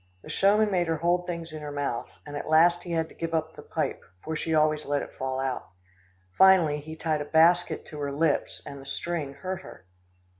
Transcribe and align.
The 0.23 0.31
showman 0.31 0.71
made 0.71 0.87
her 0.87 0.97
hold 0.97 1.27
things 1.27 1.53
in 1.53 1.61
her 1.61 1.71
mouth, 1.71 2.09
and 2.25 2.35
at 2.35 2.49
last 2.49 2.81
he 2.81 2.91
had 2.93 3.07
to 3.09 3.13
give 3.13 3.35
up 3.35 3.55
the 3.55 3.61
pipe, 3.61 4.01
for 4.23 4.35
she 4.35 4.55
always 4.55 4.87
let 4.87 5.03
it 5.03 5.13
fall 5.13 5.39
out. 5.39 5.67
Finally 6.39 6.79
he 6.79 6.95
tied 6.95 7.21
a 7.21 7.25
basket 7.25 7.85
to 7.85 7.99
her 7.99 8.11
lips, 8.11 8.63
and 8.65 8.81
the 8.81 8.85
string 8.87 9.35
hurt 9.35 9.61
her. 9.61 9.85